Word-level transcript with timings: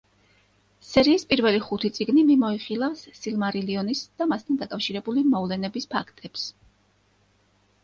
სერიის 0.91 1.25
პირველი 1.33 1.59
ხუთი 1.65 1.91
წიგნი 1.97 2.23
მიმოიხილავს 2.29 3.05
„სილმარილიონის“ 3.19 4.03
და 4.23 4.29
მასთან 4.33 4.61
დაკავშირებული 4.65 5.27
მოვლენების 5.37 5.89
ფაქტებს. 5.95 6.51